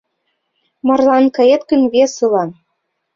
[0.87, 2.49] Марлан кает гын весылан.